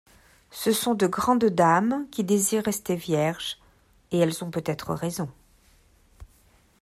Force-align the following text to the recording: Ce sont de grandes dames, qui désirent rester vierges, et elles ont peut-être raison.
Ce 0.49 0.71
sont 0.71 0.95
de 0.95 1.05
grandes 1.05 1.45
dames, 1.45 2.07
qui 2.09 2.23
désirent 2.23 2.63
rester 2.63 2.95
vierges, 2.95 3.59
et 4.11 4.17
elles 4.17 4.43
ont 4.43 4.49
peut-être 4.49 4.95
raison. 4.95 5.29